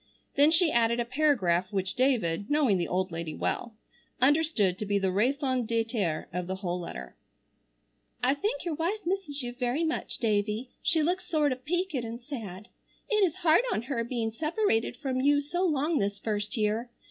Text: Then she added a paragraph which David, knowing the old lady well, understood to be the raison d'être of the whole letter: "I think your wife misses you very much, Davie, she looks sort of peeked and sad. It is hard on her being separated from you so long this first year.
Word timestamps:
Then 0.33 0.49
she 0.49 0.71
added 0.71 0.99
a 0.99 1.05
paragraph 1.05 1.71
which 1.71 1.93
David, 1.93 2.49
knowing 2.49 2.79
the 2.79 2.87
old 2.87 3.11
lady 3.11 3.35
well, 3.35 3.75
understood 4.19 4.79
to 4.79 4.85
be 4.87 4.97
the 4.97 5.11
raison 5.11 5.63
d'être 5.63 6.25
of 6.33 6.47
the 6.47 6.55
whole 6.55 6.79
letter: 6.79 7.15
"I 8.23 8.33
think 8.33 8.65
your 8.65 8.73
wife 8.73 9.05
misses 9.05 9.43
you 9.43 9.53
very 9.53 9.83
much, 9.83 10.17
Davie, 10.17 10.71
she 10.81 11.03
looks 11.03 11.27
sort 11.27 11.51
of 11.51 11.65
peeked 11.65 11.93
and 11.93 12.19
sad. 12.19 12.69
It 13.11 13.23
is 13.23 13.35
hard 13.45 13.61
on 13.71 13.83
her 13.83 14.03
being 14.03 14.31
separated 14.31 14.97
from 14.97 15.21
you 15.21 15.39
so 15.39 15.63
long 15.63 15.99
this 15.99 16.17
first 16.17 16.57
year. 16.57 16.89